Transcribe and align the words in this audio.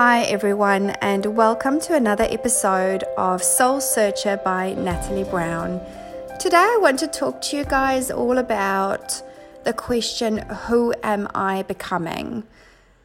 Hi, 0.00 0.22
everyone, 0.26 0.90
and 1.02 1.26
welcome 1.36 1.80
to 1.80 1.96
another 1.96 2.22
episode 2.22 3.02
of 3.16 3.42
Soul 3.42 3.80
Searcher 3.80 4.36
by 4.36 4.74
Natalie 4.74 5.24
Brown. 5.24 5.80
Today, 6.38 6.56
I 6.56 6.78
want 6.80 7.00
to 7.00 7.08
talk 7.08 7.42
to 7.42 7.56
you 7.56 7.64
guys 7.64 8.08
all 8.08 8.38
about 8.38 9.20
the 9.64 9.72
question 9.72 10.38
Who 10.68 10.94
am 11.02 11.26
I 11.34 11.62
becoming? 11.62 12.44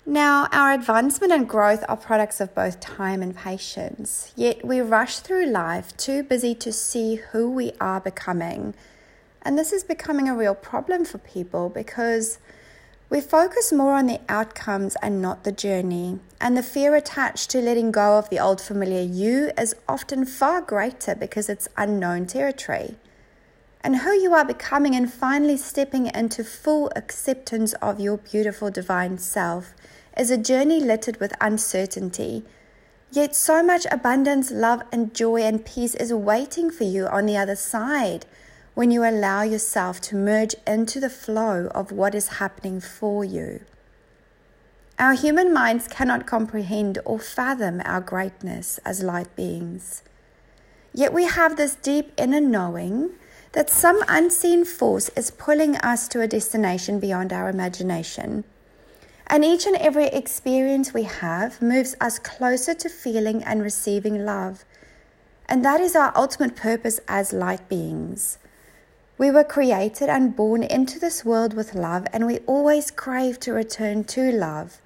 Now, 0.06 0.48
our 0.52 0.72
advancement 0.72 1.34
and 1.34 1.50
growth 1.50 1.84
are 1.90 1.98
products 1.98 2.40
of 2.40 2.54
both 2.54 2.80
time 2.80 3.24
and 3.24 3.36
patience, 3.36 4.32
yet 4.36 4.64
we 4.64 4.80
rush 4.80 5.18
through 5.18 5.48
life 5.48 5.98
too 5.98 6.22
busy 6.22 6.54
to 6.54 6.72
see 6.72 7.16
who 7.16 7.50
we 7.50 7.72
are 7.82 8.02
becoming. 8.02 8.76
And 9.42 9.58
this 9.58 9.74
is 9.74 9.84
becoming 9.84 10.30
a 10.30 10.36
real 10.36 10.54
problem 10.54 11.06
for 11.06 11.18
people 11.18 11.70
because 11.70 12.38
we 13.14 13.22
focus 13.22 13.72
more 13.72 13.94
on 13.94 14.08
the 14.08 14.20
outcomes 14.28 14.98
and 15.04 15.22
not 15.22 15.44
the 15.44 15.52
journey, 15.52 16.18
and 16.42 16.58
the 16.58 16.64
fear 16.64 16.96
attached 16.96 17.48
to 17.52 17.62
letting 17.62 17.92
go 17.92 18.18
of 18.18 18.28
the 18.32 18.40
old 18.40 18.60
familiar 18.60 19.04
you 19.04 19.52
is 19.56 19.76
often 19.88 20.26
far 20.26 20.60
greater 20.62 21.14
because 21.14 21.48
it's 21.48 21.68
unknown 21.78 22.26
territory. 22.26 22.96
And 23.82 23.98
who 23.98 24.14
you 24.14 24.34
are 24.34 24.44
becoming 24.44 24.96
and 24.96 25.14
finally 25.14 25.58
stepping 25.58 26.08
into 26.08 26.44
full 26.44 26.92
acceptance 26.96 27.74
of 27.74 28.00
your 28.00 28.18
beautiful 28.18 28.72
divine 28.72 29.20
self 29.20 29.76
is 30.18 30.32
a 30.32 30.38
journey 30.38 30.80
littered 30.80 31.20
with 31.20 31.36
uncertainty. 31.40 32.44
Yet 33.12 33.36
so 33.36 33.62
much 33.62 33.86
abundance, 33.92 34.50
love, 34.50 34.82
and 34.92 35.14
joy 35.14 35.44
and 35.44 35.64
peace 35.64 35.94
is 35.94 36.12
waiting 36.12 36.72
for 36.72 36.86
you 36.86 37.06
on 37.06 37.28
the 37.28 37.38
other 37.38 37.56
side 37.56 38.26
when 38.74 38.90
you 38.90 39.04
allow 39.04 39.44
yourself 39.44 40.02
to 40.02 40.16
merge 40.16 40.56
into 40.66 41.00
the 41.00 41.10
flow 41.10 41.68
of 41.76 41.92
what 41.92 42.16
is 42.16 42.40
happening 42.40 42.80
for 42.80 43.24
you. 43.24 43.62
Our 44.98 45.14
human 45.14 45.54
minds 45.54 45.88
cannot 45.88 46.28
comprehend 46.28 47.00
or 47.06 47.20
fathom 47.20 47.82
our 47.86 48.02
greatness 48.02 48.80
as 48.86 49.04
light 49.04 49.36
beings. 49.36 50.02
Yet 50.94 51.14
we 51.14 51.26
have 51.26 51.58
this 51.58 51.76
deep 51.76 52.14
inner 52.18 52.42
knowing 52.42 53.12
that 53.54 53.70
some 53.70 54.04
unseen 54.08 54.66
force 54.66 55.10
is 55.10 55.32
pulling 55.32 55.78
us 55.78 56.08
to 56.10 56.22
a 56.22 56.28
destination 56.28 57.00
beyond 57.00 57.32
our 57.32 57.50
imagination. 57.50 58.44
And 59.28 59.44
each 59.44 59.66
and 59.66 59.76
every 59.78 60.06
experience 60.08 60.94
we 60.94 61.04
have 61.04 61.62
moves 61.62 61.96
us 62.02 62.20
closer 62.20 62.74
to 62.74 62.90
feeling 62.90 63.44
and 63.44 63.64
receiving 63.64 64.26
love. 64.26 64.66
And 65.48 65.64
that 65.64 65.82
is 65.82 65.96
our 65.96 66.12
ultimate 66.16 66.56
purpose 66.56 67.00
as 67.08 67.34
light 67.34 67.68
beings. 67.70 68.38
We 69.24 69.32
were 69.32 69.46
created 69.46 70.10
and 70.10 70.36
born 70.36 70.64
into 70.64 71.00
this 71.00 71.24
world 71.24 71.54
with 71.54 71.76
love, 71.76 72.06
and 72.12 72.26
we 72.26 72.40
always 72.40 72.92
crave 72.92 73.40
to 73.40 73.54
return 73.54 74.04
to 74.16 74.34
love. 74.34 74.82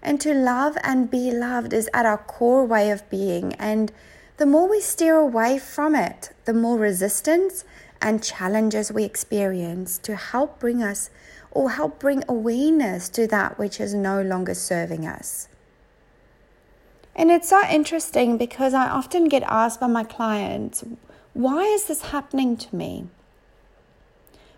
And 0.00 0.20
to 0.20 0.32
love 0.32 0.78
and 0.84 1.10
be 1.10 1.32
loved 1.32 1.72
is 1.72 1.90
at 1.92 2.06
our 2.06 2.18
core 2.18 2.64
way 2.64 2.92
of 2.92 3.10
being. 3.10 3.54
And 3.54 3.90
the 4.36 4.46
more 4.46 4.70
we 4.70 4.80
steer 4.80 5.16
away 5.16 5.58
from 5.58 5.96
it, 5.96 6.30
the 6.44 6.54
more 6.54 6.78
resistance 6.78 7.64
and 8.00 8.22
challenges 8.22 8.92
we 8.92 9.02
experience 9.02 9.98
to 9.98 10.14
help 10.14 10.60
bring 10.60 10.80
us 10.80 11.10
or 11.50 11.70
help 11.70 11.98
bring 11.98 12.22
awareness 12.28 13.08
to 13.08 13.26
that 13.26 13.58
which 13.58 13.80
is 13.80 13.94
no 13.94 14.22
longer 14.22 14.54
serving 14.54 15.08
us. 15.08 15.48
And 17.16 17.32
it's 17.32 17.48
so 17.48 17.60
interesting 17.68 18.38
because 18.38 18.74
I 18.74 18.88
often 18.88 19.24
get 19.24 19.42
asked 19.42 19.80
by 19.80 19.88
my 19.88 20.04
clients, 20.04 20.84
why 21.32 21.64
is 21.64 21.88
this 21.88 22.02
happening 22.12 22.56
to 22.58 22.76
me? 22.76 23.08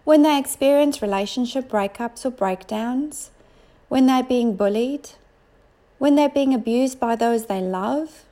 When 0.05 0.23
they 0.23 0.39
experience 0.39 1.01
relationship 1.01 1.69
breakups 1.69 2.25
or 2.25 2.31
breakdowns, 2.31 3.31
when 3.89 4.07
they're 4.07 4.23
being 4.23 4.55
bullied, 4.55 5.11
when 5.99 6.15
they're 6.15 6.29
being 6.29 6.55
abused 6.55 7.01
by 7.01 7.17
those 7.17 7.47
they 7.47 7.61
love, 7.61 8.25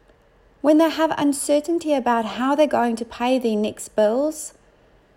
when 0.60 0.78
they 0.78 0.90
have 0.90 1.14
uncertainty 1.16 1.94
about 1.94 2.24
how 2.24 2.54
they're 2.54 2.66
going 2.66 2.94
to 2.96 3.04
pay 3.04 3.38
their 3.38 3.56
next 3.56 3.88
bills, 3.96 4.52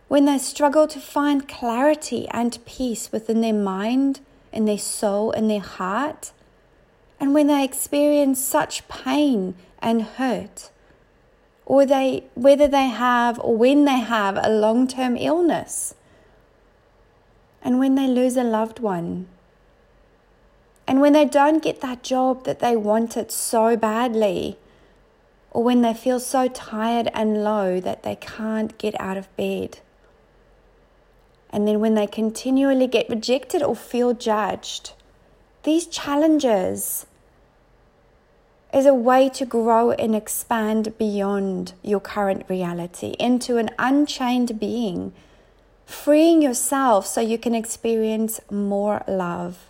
when 0.07 0.25
they 0.25 0.37
struggle 0.37 0.87
to 0.87 0.99
find 0.99 1.47
clarity 1.47 2.27
and 2.29 2.57
peace 2.65 3.11
within 3.11 3.41
their 3.41 3.53
mind, 3.53 4.21
in 4.53 4.65
their 4.65 4.77
soul, 4.77 5.31
in 5.31 5.47
their 5.47 5.59
heart, 5.59 6.31
and 7.19 7.33
when 7.33 7.47
they 7.47 7.63
experience 7.63 8.43
such 8.43 8.87
pain 8.87 9.55
and 9.79 10.03
hurt, 10.03 10.69
or 11.65 11.85
they 11.85 12.23
whether 12.35 12.67
they 12.67 12.87
have 12.87 13.39
or 13.39 13.57
when 13.57 13.85
they 13.85 13.99
have 13.99 14.37
a 14.41 14.49
long-term 14.49 15.17
illness 15.17 15.95
and 17.65 17.79
when 17.79 17.95
they 17.95 18.07
lose 18.07 18.37
a 18.37 18.43
loved 18.43 18.79
one. 18.79 19.25
And 20.87 21.01
when 21.01 21.13
they 21.13 21.25
don't 21.25 21.63
get 21.63 21.81
that 21.81 22.03
job 22.03 22.43
that 22.43 22.59
they 22.59 22.75
wanted 22.75 23.31
so 23.31 23.75
badly, 23.75 24.57
or 25.49 25.63
when 25.63 25.81
they 25.81 25.95
feel 25.95 26.19
so 26.19 26.47
tired 26.47 27.09
and 27.13 27.43
low 27.43 27.79
that 27.79 28.03
they 28.03 28.15
can't 28.17 28.77
get 28.77 28.93
out 29.01 29.17
of 29.17 29.35
bed. 29.35 29.79
And 31.49 31.67
then 31.67 31.79
when 31.79 31.95
they 31.95 32.05
continually 32.05 32.85
get 32.85 33.09
rejected 33.09 33.63
or 33.63 33.75
feel 33.75 34.13
judged. 34.13 34.93
These 35.63 35.87
challenges 35.87 37.07
is 38.71 38.85
a 38.85 38.93
way 38.93 39.29
to 39.29 39.45
grow 39.45 39.91
and 39.91 40.15
expand 40.15 40.95
beyond 40.99 41.73
your 41.81 42.01
current 42.01 42.45
reality 42.47 43.15
into 43.19 43.57
an 43.57 43.71
unchained 43.79 44.59
being 44.59 45.13
freeing 45.85 46.41
yourself 46.41 47.05
so 47.05 47.21
you 47.21 47.37
can 47.37 47.55
experience 47.55 48.41
more 48.51 49.03
love. 49.07 49.69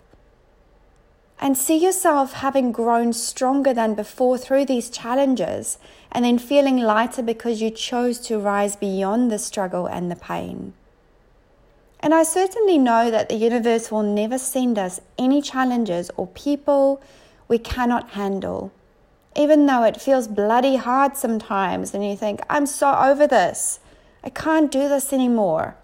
And 1.38 1.56
see 1.56 1.76
yourself 1.76 2.32
having 2.32 2.72
grown 2.72 3.12
stronger 3.12 3.74
than 3.74 3.94
before 3.94 4.38
through 4.38 4.64
these 4.64 4.88
challenges, 4.88 5.78
and 6.10 6.24
then 6.24 6.38
feeling 6.38 6.78
lighter 6.78 7.22
because 7.22 7.60
you 7.60 7.70
chose 7.70 8.18
to 8.20 8.38
rise 8.38 8.74
beyond 8.74 9.30
the 9.30 9.38
struggle 9.38 9.86
and 9.86 10.10
the 10.10 10.16
pain. 10.16 10.72
And 12.00 12.14
I 12.14 12.22
certainly 12.22 12.78
know 12.78 13.10
that 13.10 13.28
the 13.28 13.34
universe 13.34 13.90
will 13.90 14.02
never 14.02 14.38
send 14.38 14.78
us 14.78 15.00
any 15.18 15.42
challenges 15.42 16.10
or 16.16 16.26
people 16.28 17.02
we 17.48 17.58
cannot 17.58 18.10
handle. 18.10 18.72
Even 19.34 19.66
though 19.66 19.82
it 19.82 20.00
feels 20.00 20.28
bloody 20.28 20.76
hard 20.76 21.16
sometimes, 21.16 21.92
and 21.92 22.02
you 22.02 22.16
think, 22.16 22.40
I'm 22.48 22.64
so 22.64 22.94
over 22.94 23.26
this, 23.26 23.80
I 24.24 24.30
can't 24.30 24.72
do 24.72 24.88
this 24.88 25.12
anymore. 25.12 25.76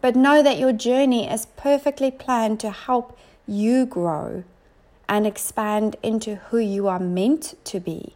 But 0.00 0.16
know 0.16 0.42
that 0.42 0.58
your 0.58 0.72
journey 0.72 1.28
is 1.28 1.46
perfectly 1.56 2.10
planned 2.10 2.60
to 2.60 2.70
help 2.70 3.18
you 3.46 3.86
grow 3.86 4.44
and 5.08 5.26
expand 5.26 5.96
into 6.02 6.36
who 6.36 6.58
you 6.58 6.86
are 6.86 7.00
meant 7.00 7.54
to 7.64 7.80
be. 7.80 8.14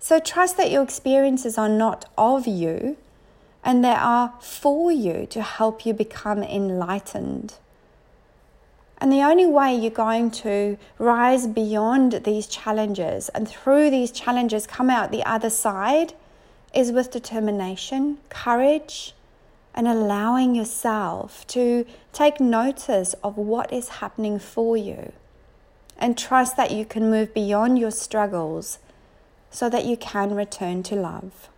So 0.00 0.18
trust 0.18 0.56
that 0.56 0.70
your 0.70 0.82
experiences 0.82 1.56
are 1.56 1.68
not 1.68 2.10
of 2.18 2.46
you 2.46 2.96
and 3.62 3.84
they 3.84 3.88
are 3.88 4.34
for 4.40 4.92
you 4.92 5.26
to 5.30 5.42
help 5.42 5.86
you 5.86 5.94
become 5.94 6.42
enlightened. 6.42 7.54
And 8.98 9.12
the 9.12 9.22
only 9.22 9.46
way 9.46 9.74
you're 9.74 9.90
going 9.90 10.30
to 10.32 10.78
rise 10.98 11.46
beyond 11.46 12.24
these 12.24 12.46
challenges 12.46 13.28
and 13.30 13.48
through 13.48 13.90
these 13.90 14.10
challenges 14.10 14.66
come 14.66 14.90
out 14.90 15.10
the 15.10 15.24
other 15.24 15.50
side 15.50 16.14
is 16.74 16.92
with 16.92 17.10
determination, 17.10 18.18
courage, 18.28 19.14
and 19.74 19.88
allowing 19.88 20.54
yourself 20.54 21.46
to 21.48 21.84
take 22.12 22.40
notice 22.40 23.14
of 23.24 23.36
what 23.36 23.72
is 23.72 23.88
happening 24.00 24.38
for 24.38 24.76
you 24.76 25.12
and 25.98 26.16
trust 26.16 26.56
that 26.56 26.70
you 26.70 26.84
can 26.84 27.10
move 27.10 27.34
beyond 27.34 27.78
your 27.78 27.90
struggles 27.90 28.78
so 29.50 29.68
that 29.68 29.84
you 29.84 29.96
can 29.96 30.34
return 30.34 30.82
to 30.82 30.94
love. 30.94 31.48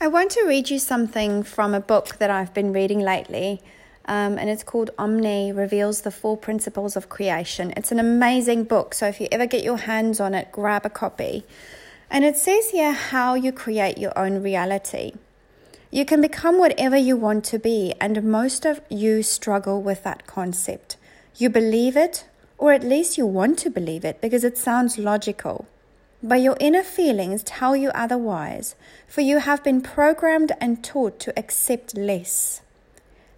I 0.00 0.08
want 0.08 0.30
to 0.32 0.44
read 0.46 0.70
you 0.70 0.78
something 0.78 1.42
from 1.42 1.74
a 1.74 1.80
book 1.80 2.16
that 2.18 2.30
I've 2.30 2.54
been 2.54 2.72
reading 2.72 3.00
lately, 3.00 3.60
um, 4.06 4.38
and 4.38 4.48
it's 4.48 4.62
called 4.62 4.90
Omni 4.98 5.52
Reveals 5.52 6.00
the 6.00 6.10
Four 6.10 6.36
Principles 6.36 6.96
of 6.96 7.08
Creation. 7.08 7.72
It's 7.76 7.92
an 7.92 7.98
amazing 7.98 8.64
book, 8.64 8.94
so 8.94 9.06
if 9.06 9.20
you 9.20 9.28
ever 9.30 9.46
get 9.46 9.62
your 9.62 9.76
hands 9.76 10.18
on 10.18 10.34
it, 10.34 10.50
grab 10.52 10.86
a 10.86 10.90
copy. 10.90 11.44
And 12.10 12.24
it 12.24 12.36
says 12.36 12.70
here 12.70 12.92
how 12.92 13.34
you 13.34 13.52
create 13.52 13.98
your 13.98 14.18
own 14.18 14.42
reality. 14.42 15.12
You 15.92 16.04
can 16.04 16.20
become 16.20 16.56
whatever 16.56 16.96
you 16.96 17.16
want 17.16 17.44
to 17.46 17.58
be, 17.58 17.94
and 18.00 18.22
most 18.22 18.64
of 18.64 18.80
you 18.88 19.24
struggle 19.24 19.82
with 19.82 20.04
that 20.04 20.24
concept. 20.24 20.96
You 21.34 21.50
believe 21.50 21.96
it, 21.96 22.26
or 22.58 22.72
at 22.72 22.84
least 22.84 23.18
you 23.18 23.26
want 23.26 23.58
to 23.60 23.70
believe 23.70 24.04
it 24.04 24.20
because 24.20 24.44
it 24.44 24.56
sounds 24.56 24.98
logical. 24.98 25.66
But 26.22 26.42
your 26.42 26.56
inner 26.60 26.84
feelings 26.84 27.42
tell 27.42 27.74
you 27.74 27.88
otherwise, 27.88 28.76
for 29.08 29.22
you 29.22 29.38
have 29.38 29.64
been 29.64 29.80
programmed 29.80 30.52
and 30.60 30.84
taught 30.84 31.18
to 31.20 31.36
accept 31.36 31.96
less. 31.96 32.60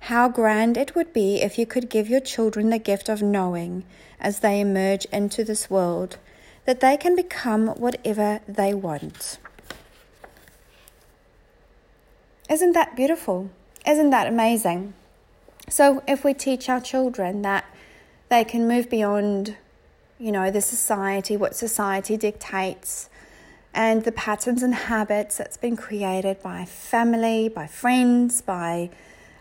How 0.00 0.28
grand 0.28 0.76
it 0.76 0.94
would 0.94 1.14
be 1.14 1.40
if 1.40 1.58
you 1.58 1.64
could 1.64 1.88
give 1.88 2.10
your 2.10 2.20
children 2.20 2.68
the 2.68 2.78
gift 2.78 3.08
of 3.08 3.22
knowing 3.22 3.84
as 4.20 4.40
they 4.40 4.60
emerge 4.60 5.06
into 5.06 5.42
this 5.42 5.70
world 5.70 6.18
that 6.66 6.80
they 6.80 6.98
can 6.98 7.16
become 7.16 7.68
whatever 7.68 8.40
they 8.46 8.74
want. 8.74 9.38
Isn't 12.52 12.72
that 12.72 12.94
beautiful? 12.94 13.48
Isn't 13.86 14.10
that 14.10 14.26
amazing? 14.26 14.92
So, 15.70 16.02
if 16.06 16.22
we 16.22 16.34
teach 16.34 16.68
our 16.68 16.82
children 16.82 17.40
that 17.40 17.64
they 18.28 18.44
can 18.44 18.68
move 18.68 18.90
beyond 18.90 19.56
you 20.18 20.30
know, 20.30 20.50
the 20.50 20.60
society, 20.60 21.34
what 21.34 21.56
society 21.56 22.18
dictates, 22.18 23.08
and 23.72 24.04
the 24.04 24.12
patterns 24.12 24.62
and 24.62 24.74
habits 24.74 25.38
that's 25.38 25.56
been 25.56 25.78
created 25.78 26.42
by 26.42 26.66
family, 26.66 27.48
by 27.48 27.66
friends, 27.66 28.42
by 28.42 28.90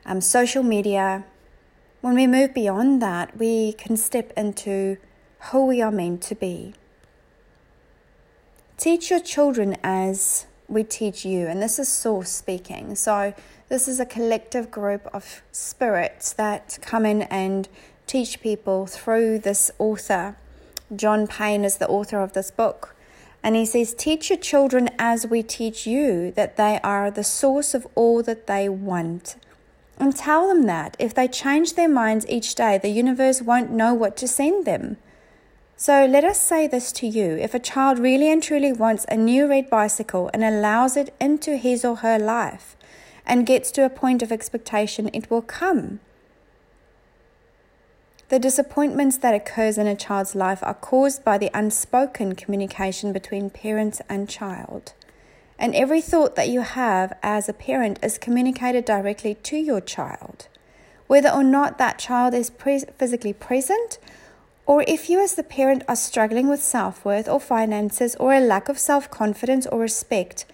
um, 0.06 0.22
social 0.22 0.63
media. 0.63 1.25
When 2.00 2.16
we 2.16 2.28
move 2.28 2.54
beyond 2.54 3.02
that, 3.02 3.38
we 3.38 3.74
can 3.74 3.98
step 3.98 4.31
into 4.38 4.96
who 5.52 5.66
we 5.66 5.81
are 5.81 5.92
meant 5.92 6.22
to 6.24 6.36
be. 6.36 6.75
Teach 8.78 9.10
your 9.10 9.19
children 9.19 9.75
as 9.84 10.46
we 10.71 10.83
teach 10.83 11.25
you, 11.25 11.47
and 11.47 11.62
this 11.62 11.77
is 11.77 11.89
Source 11.89 12.31
speaking. 12.31 12.95
So, 12.95 13.33
this 13.69 13.88
is 13.88 14.00
a 14.00 14.06
collective 14.06 14.71
group 14.71 15.07
of 15.13 15.41
spirits 15.51 16.33
that 16.33 16.77
come 16.81 17.06
in 17.06 17.23
and 17.23 17.69
teach 18.07 18.41
people 18.41 18.85
through 18.85 19.39
this 19.39 19.71
author. 19.79 20.35
John 20.95 21.27
Payne 21.27 21.63
is 21.63 21.77
the 21.77 21.88
author 21.88 22.21
of 22.21 22.33
this 22.33 22.51
book. 22.51 22.95
And 23.44 23.56
he 23.56 23.65
says, 23.65 23.94
Teach 23.94 24.29
your 24.29 24.39
children 24.39 24.89
as 25.00 25.25
we 25.25 25.41
teach 25.41 25.88
you 25.88 26.31
that 26.31 26.57
they 26.57 26.79
are 26.83 27.09
the 27.09 27.24
source 27.24 27.74
of 27.74 27.88
all 27.95 28.21
that 28.24 28.47
they 28.47 28.69
want. 28.69 29.35
And 29.97 30.15
tell 30.15 30.47
them 30.47 30.63
that 30.63 30.95
if 31.00 31.13
they 31.13 31.27
change 31.27 31.75
their 31.75 31.89
minds 31.89 32.25
each 32.27 32.56
day, 32.56 32.77
the 32.77 32.89
universe 32.89 33.41
won't 33.41 33.71
know 33.71 33.94
what 33.94 34.17
to 34.17 34.27
send 34.27 34.65
them. 34.65 34.97
So 35.81 36.06
let 36.06 36.24
us 36.24 36.39
say 36.39 36.68
this 36.68 36.92
to 36.92 37.07
you 37.07 37.38
if 37.38 37.56
a 37.56 37.60
child 37.60 37.98
really 37.98 38.31
and 38.31 38.44
truly 38.44 38.72
wants 38.72 39.07
a 39.10 39.18
new 39.18 39.48
red 39.48 39.68
bicycle 39.68 40.30
and 40.31 40.44
allows 40.44 40.95
it 40.95 41.12
into 41.19 41.57
his 41.57 41.83
or 41.83 41.95
her 42.06 42.19
life 42.19 42.78
and 43.25 43.48
gets 43.48 43.72
to 43.72 43.86
a 43.86 43.89
point 43.89 44.22
of 44.22 44.31
expectation, 44.31 45.10
it 45.12 45.31
will 45.31 45.42
come. 45.42 46.00
The 48.30 48.38
disappointments 48.38 49.18
that 49.18 49.33
occurs 49.33 49.80
in 49.80 49.88
a 49.88 49.95
child's 49.95 50.36
life 50.36 50.60
are 50.62 50.75
caused 50.75 51.24
by 51.24 51.39
the 51.39 51.50
unspoken 51.51 52.36
communication 52.36 53.12
between 53.12 53.50
parents 53.50 54.04
and 54.07 54.30
child. 54.30 54.94
And 55.57 55.74
every 55.74 56.01
thought 56.01 56.36
that 56.36 56.50
you 56.50 56.62
have 56.62 57.18
as 57.24 57.50
a 57.50 57.54
parent 57.54 57.98
is 58.04 58.19
communicated 58.19 58.86
directly 58.86 59.34
to 59.34 59.57
your 59.57 59.81
child. 59.81 60.48
Whether 61.07 61.30
or 61.30 61.44
not 61.44 61.80
that 61.80 61.98
child 61.98 62.36
is 62.36 62.51
pre- 62.51 62.86
physically 63.00 63.34
present, 63.34 63.98
or 64.71 64.85
if 64.88 65.09
you 65.09 65.21
as 65.21 65.35
the 65.35 65.44
parent 65.44 65.83
are 65.89 65.97
struggling 65.97 66.47
with 66.47 66.63
self 66.63 67.03
worth 67.03 67.27
or 67.27 67.41
finances 67.41 68.15
or 68.15 68.33
a 68.33 68.39
lack 68.39 68.69
of 68.69 68.79
self 68.79 69.12
confidence 69.12 69.68
or 69.68 69.81
respect, 69.81 70.45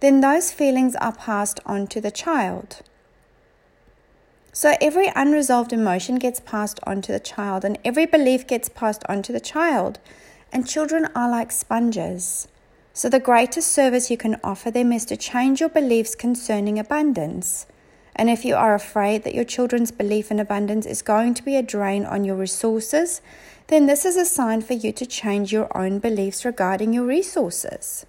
then 0.00 0.20
those 0.20 0.50
feelings 0.50 0.96
are 0.96 1.12
passed 1.14 1.60
on 1.64 1.86
to 1.86 2.00
the 2.00 2.10
child. 2.10 2.80
So 4.52 4.74
every 4.80 5.12
unresolved 5.14 5.72
emotion 5.72 6.16
gets 6.16 6.40
passed 6.40 6.80
on 6.88 7.02
to 7.02 7.12
the 7.12 7.20
child, 7.20 7.64
and 7.64 7.78
every 7.84 8.04
belief 8.04 8.48
gets 8.48 8.68
passed 8.68 9.04
on 9.08 9.22
to 9.22 9.32
the 9.32 9.38
child. 9.54 10.00
And 10.52 10.68
children 10.68 11.06
are 11.14 11.30
like 11.30 11.52
sponges. 11.52 12.48
So 12.92 13.08
the 13.08 13.20
greatest 13.20 13.70
service 13.70 14.10
you 14.10 14.16
can 14.16 14.40
offer 14.42 14.72
them 14.72 14.92
is 14.92 15.04
to 15.04 15.16
change 15.16 15.60
your 15.60 15.68
beliefs 15.68 16.16
concerning 16.16 16.80
abundance. 16.80 17.66
And 18.14 18.28
if 18.28 18.44
you 18.44 18.54
are 18.54 18.74
afraid 18.74 19.24
that 19.24 19.34
your 19.34 19.44
children's 19.44 19.90
belief 19.90 20.30
in 20.30 20.38
abundance 20.38 20.86
is 20.86 21.02
going 21.02 21.34
to 21.34 21.42
be 21.42 21.56
a 21.56 21.62
drain 21.62 22.04
on 22.04 22.24
your 22.24 22.36
resources, 22.36 23.20
then 23.68 23.86
this 23.86 24.04
is 24.04 24.16
a 24.16 24.24
sign 24.24 24.60
for 24.60 24.74
you 24.74 24.92
to 24.92 25.06
change 25.06 25.52
your 25.52 25.74
own 25.76 25.98
beliefs 25.98 26.44
regarding 26.44 26.92
your 26.92 27.04
resources. 27.04 28.04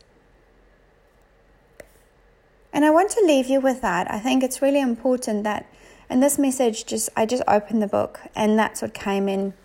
And 2.73 2.83
I 2.83 2.89
want 2.89 3.11
to 3.11 3.23
leave 3.25 3.47
you 3.47 3.61
with 3.61 3.81
that. 3.81 4.11
I 4.11 4.19
think 4.19 4.43
it's 4.43 4.61
really 4.61 4.81
important 4.81 5.43
that 5.43 5.65
and 6.09 6.21
this 6.21 6.37
message 6.37 6.85
just, 6.85 7.09
I 7.15 7.25
just 7.25 7.41
opened 7.47 7.81
the 7.81 7.87
book, 7.87 8.19
and 8.35 8.57
that's 8.59 8.83
what 8.83 8.93
came 8.93 9.27
in 9.27 9.55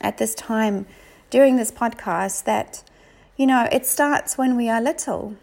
at 0.00 0.18
this 0.18 0.32
time 0.34 0.86
during 1.28 1.56
this 1.56 1.72
podcast 1.72 2.44
that, 2.44 2.84
you 3.36 3.46
know, 3.46 3.68
it 3.72 3.84
starts 3.84 4.38
when 4.38 4.56
we 4.56 4.68
are 4.68 4.80
little. 4.80 5.34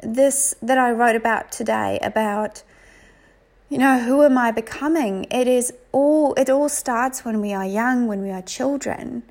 This 0.00 0.54
that 0.60 0.78
I 0.78 0.92
wrote 0.92 1.16
about 1.16 1.50
today 1.50 1.98
about, 2.02 2.62
you 3.68 3.78
know, 3.78 3.98
who 3.98 4.22
am 4.22 4.36
I 4.36 4.50
becoming? 4.50 5.26
It 5.30 5.48
is 5.48 5.72
all, 5.92 6.34
it 6.34 6.50
all 6.50 6.68
starts 6.68 7.24
when 7.24 7.40
we 7.40 7.52
are 7.52 7.64
young, 7.64 8.06
when 8.06 8.22
we 8.22 8.30
are 8.30 8.42
children. 8.42 9.22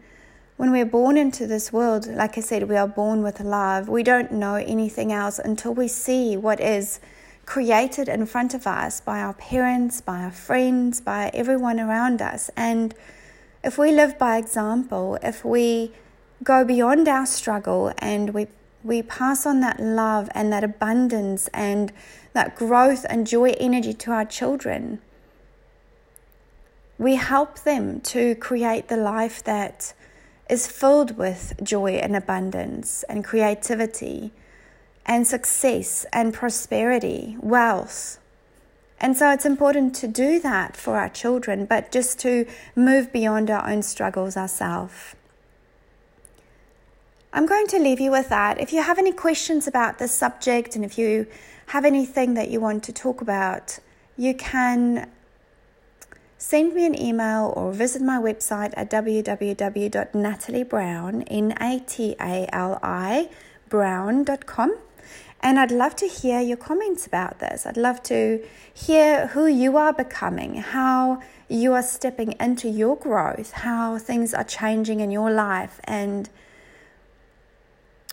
When 0.57 0.71
we're 0.71 0.85
born 0.85 1.18
into 1.18 1.47
this 1.47 1.71
world, 1.71 2.07
like 2.07 2.38
I 2.38 2.41
said, 2.41 2.69
we 2.69 2.75
are 2.75 2.88
born 2.88 3.24
with 3.24 3.39
love. 3.39 3.89
We 3.89 4.03
don't 4.03 4.31
know 4.31 4.56
anything 4.56 5.12
else 5.12 5.39
until 5.39 5.74
we 5.74 5.88
see 5.88 6.38
what 6.38 6.59
is 6.59 7.00
created 7.45 8.07
in 8.07 8.25
front 8.25 8.53
of 8.53 8.65
us 8.65 9.01
by 9.01 9.19
our 9.19 9.33
parents, 9.33 10.01
by 10.01 10.24
our 10.24 10.31
friends, 10.31 11.01
by 11.01 11.29
everyone 11.33 11.79
around 11.79 12.21
us. 12.21 12.50
And 12.56 12.95
if 13.63 13.77
we 13.77 13.91
live 13.91 14.18
by 14.18 14.38
example, 14.38 15.18
if 15.21 15.44
we 15.44 15.91
go 16.44 16.63
beyond 16.63 17.07
our 17.07 17.25
struggle 17.25 17.94
and 17.97 18.33
we 18.33 18.47
we 18.83 19.01
pass 19.01 19.45
on 19.45 19.62
that 19.62 19.80
love 19.80 20.30
and 20.35 20.51
that 20.51 20.63
abundance 20.63 21.47
and 21.53 21.91
that 22.33 22.56
growth 22.56 23.06
and 23.09 23.25
joy 23.25 23.51
energy 23.59 23.94
to 23.94 24.12
our 24.12 24.25
children. 24.25 25.00
We 26.97 27.15
help 27.15 27.59
them 27.59 28.01
to 28.01 28.35
create 28.35 28.88
the 28.88 28.97
life 28.97 29.44
that 29.44 29.94
is 30.50 30.68
filled 30.68 31.18
with 31.18 31.53
joy 31.63 31.94
and 31.94 32.15
abundance 32.15 33.03
and 33.03 33.24
creativity 33.24 34.31
and 35.06 35.25
success 35.25 36.06
and 36.13 36.33
prosperity, 36.33 37.38
wealth. 37.39 38.19
And 39.00 39.18
so 39.18 39.31
it's 39.31 39.45
important 39.45 39.95
to 39.95 40.07
do 40.07 40.39
that 40.39 40.77
for 40.77 40.97
our 40.97 41.09
children, 41.09 41.65
but 41.65 41.91
just 41.91 42.19
to 42.19 42.45
move 42.75 43.12
beyond 43.12 43.50
our 43.50 43.68
own 43.69 43.81
struggles 43.81 44.38
ourselves. 44.38 45.15
I'm 47.35 47.47
going 47.47 47.65
to 47.68 47.80
leave 47.80 48.00
you 48.00 48.12
with 48.12 48.30
that. 48.30 48.62
If 48.62 48.71
you 48.71 48.83
have 48.83 49.00
any 49.00 49.12
questions 49.12 49.65
about 49.65 49.97
this 49.97 50.12
subject 50.12 50.75
and 50.75 50.85
if 50.85 51.00
you 51.00 51.25
have 51.68 51.83
anything 51.83 52.35
that 52.35 52.50
you 52.50 52.59
want 52.59 52.83
to 52.83 52.94
talk 52.94 53.21
about, 53.21 53.80
you 54.15 54.35
can 54.35 55.09
send 56.38 56.75
me 56.75 56.85
an 56.85 56.94
email 57.00 57.51
or 57.57 57.74
visit 57.74 58.03
my 58.03 58.19
website 58.19 58.71
at 58.77 58.91
www.nataliebrown, 58.91 61.24
N-A-T-A-L-I. 61.27 63.30
And 65.41 65.59
I'd 65.59 65.71
love 65.71 65.95
to 65.95 66.07
hear 66.07 66.39
your 66.39 66.57
comments 66.57 67.07
about 67.07 67.39
this. 67.39 67.65
I'd 67.65 67.77
love 67.77 68.03
to 68.03 68.45
hear 68.71 69.25
who 69.27 69.47
you 69.47 69.75
are 69.77 69.91
becoming, 69.91 70.57
how 70.57 71.19
you 71.50 71.74
are 71.74 71.81
stepping 71.81 72.36
into 72.39 72.69
your 72.69 72.95
growth, 72.95 73.53
how 73.53 73.97
things 73.97 74.36
are 74.36 74.44
changing 74.44 75.00
in 75.00 75.09
your 75.09 75.31
life, 75.31 75.79
and 75.86 76.29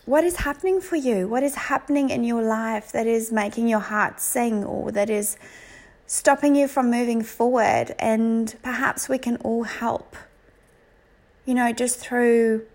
what 0.05 0.23
is 0.23 0.37
happening 0.37 0.81
for 0.81 0.95
you? 0.95 1.27
What 1.27 1.43
is 1.43 1.55
happening 1.55 2.09
in 2.09 2.23
your 2.23 2.41
life 2.41 2.91
that 2.91 3.05
is 3.05 3.31
making 3.31 3.67
your 3.67 3.79
heart 3.79 4.19
sing 4.19 4.63
or 4.63 4.91
that 4.91 5.09
is 5.09 5.37
stopping 6.07 6.55
you 6.55 6.67
from 6.67 6.89
moving 6.89 7.21
forward? 7.21 7.95
And 7.99 8.55
perhaps 8.63 9.07
we 9.07 9.17
can 9.17 9.37
all 9.37 9.63
help, 9.63 10.15
you 11.45 11.53
know, 11.53 11.71
just 11.71 11.99
through 11.99 12.65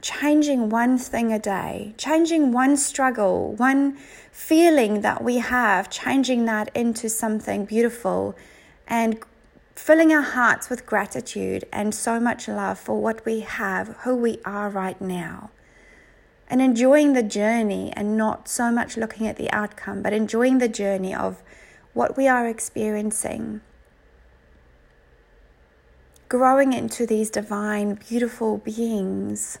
changing 0.00 0.68
one 0.68 0.98
thing 0.98 1.32
a 1.32 1.38
day, 1.38 1.94
changing 1.96 2.52
one 2.52 2.76
struggle, 2.76 3.54
one 3.54 3.96
feeling 4.30 5.00
that 5.00 5.24
we 5.24 5.38
have, 5.38 5.90
changing 5.90 6.44
that 6.44 6.70
into 6.74 7.08
something 7.08 7.64
beautiful 7.64 8.36
and 8.86 9.18
filling 9.74 10.12
our 10.12 10.22
hearts 10.22 10.68
with 10.68 10.84
gratitude 10.84 11.64
and 11.72 11.94
so 11.94 12.20
much 12.20 12.46
love 12.46 12.78
for 12.78 13.00
what 13.00 13.24
we 13.24 13.40
have, 13.40 13.88
who 14.02 14.14
we 14.14 14.38
are 14.44 14.68
right 14.68 15.00
now. 15.00 15.50
And 16.48 16.62
enjoying 16.62 17.12
the 17.12 17.22
journey 17.22 17.92
and 17.94 18.16
not 18.16 18.48
so 18.48 18.72
much 18.72 18.96
looking 18.96 19.26
at 19.26 19.36
the 19.36 19.50
outcome, 19.50 20.02
but 20.02 20.12
enjoying 20.12 20.58
the 20.58 20.68
journey 20.68 21.14
of 21.14 21.42
what 21.92 22.16
we 22.16 22.26
are 22.26 22.48
experiencing. 22.48 23.60
Growing 26.28 26.72
into 26.72 27.06
these 27.06 27.30
divine, 27.30 27.94
beautiful 27.94 28.58
beings 28.58 29.58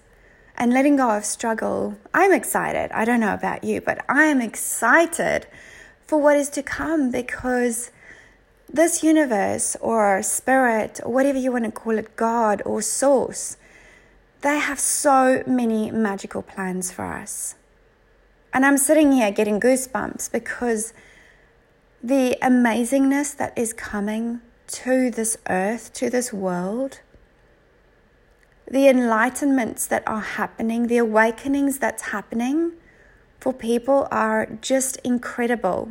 and 0.56 0.72
letting 0.72 0.96
go 0.96 1.16
of 1.16 1.24
struggle. 1.24 1.96
I'm 2.12 2.32
excited. 2.32 2.90
I 2.92 3.04
don't 3.04 3.20
know 3.20 3.34
about 3.34 3.64
you, 3.64 3.80
but 3.80 4.04
I 4.08 4.24
am 4.24 4.40
excited 4.40 5.46
for 6.06 6.18
what 6.18 6.36
is 6.36 6.48
to 6.50 6.62
come 6.62 7.10
because 7.10 7.90
this 8.70 9.02
universe 9.02 9.76
or 9.80 10.22
spirit 10.22 11.00
or 11.04 11.12
whatever 11.12 11.38
you 11.38 11.52
want 11.52 11.64
to 11.64 11.70
call 11.70 11.96
it, 11.98 12.16
God 12.16 12.60
or 12.66 12.82
source, 12.82 13.56
they 14.40 14.58
have 14.58 14.78
so 14.78 15.42
many 15.46 15.90
magical 15.90 16.42
plans 16.42 16.92
for 16.92 17.04
us. 17.04 17.56
And 18.52 18.64
I'm 18.64 18.78
sitting 18.78 19.12
here 19.12 19.30
getting 19.30 19.60
goosebumps 19.60 20.30
because 20.30 20.92
the 22.02 22.36
amazingness 22.40 23.36
that 23.36 23.56
is 23.56 23.72
coming 23.72 24.40
to 24.68 25.10
this 25.10 25.36
earth, 25.48 25.92
to 25.94 26.08
this 26.08 26.32
world, 26.32 27.00
the 28.70 28.86
enlightenments 28.86 29.88
that 29.88 30.02
are 30.06 30.20
happening, 30.20 30.86
the 30.86 30.98
awakenings 30.98 31.78
that's 31.78 32.02
happening 32.02 32.72
for 33.40 33.52
people 33.52 34.06
are 34.10 34.46
just 34.60 34.98
incredible. 34.98 35.90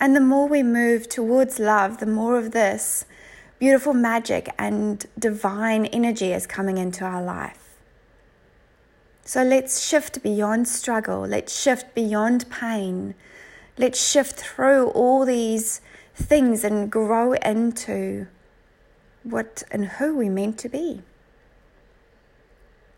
And 0.00 0.16
the 0.16 0.20
more 0.20 0.48
we 0.48 0.62
move 0.62 1.08
towards 1.08 1.58
love, 1.58 1.98
the 1.98 2.06
more 2.06 2.36
of 2.38 2.50
this 2.52 3.04
beautiful 3.62 3.94
magic 3.94 4.52
and 4.58 5.06
divine 5.16 5.86
energy 5.86 6.32
is 6.32 6.48
coming 6.48 6.78
into 6.78 7.04
our 7.04 7.22
life. 7.22 7.76
So 9.24 9.44
let's 9.44 9.86
shift 9.86 10.20
beyond 10.20 10.66
struggle. 10.66 11.20
Let's 11.20 11.56
shift 11.62 11.94
beyond 11.94 12.50
pain. 12.50 13.14
Let's 13.78 14.04
shift 14.04 14.32
through 14.32 14.88
all 14.88 15.24
these 15.24 15.80
things 16.12 16.64
and 16.64 16.90
grow 16.90 17.34
into 17.34 18.26
what 19.22 19.62
and 19.70 19.86
who 19.86 20.16
we're 20.16 20.28
meant 20.28 20.58
to 20.58 20.68
be. 20.68 21.02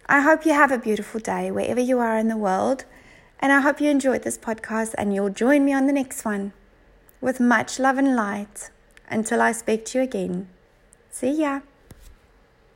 I 0.07 0.23
hope 0.23 0.47
you 0.47 0.55
have 0.55 0.73
a 0.73 0.79
beautiful 0.79 1.21
day 1.21 1.51
wherever 1.51 1.81
you 1.81 1.99
are 1.99 2.17
in 2.17 2.29
the 2.29 2.39
world. 2.39 2.87
And 3.39 3.53
I 3.53 3.61
hope 3.61 3.83
you 3.83 3.91
enjoyed 3.91 4.23
this 4.23 4.39
podcast 4.39 4.95
and 4.97 5.15
you'll 5.15 5.29
join 5.29 5.67
me 5.67 5.75
on 5.75 5.87
the 5.87 5.93
next 5.93 6.25
one. 6.25 6.55
With 7.21 7.39
much 7.39 7.79
love 7.79 7.99
and 7.99 8.17
light. 8.17 8.71
Until 9.11 9.43
I 9.43 9.53
speak 9.53 9.85
to 9.85 9.99
you 9.99 10.05
again. 10.05 10.49
See 11.15 11.39
ya. 11.39 11.63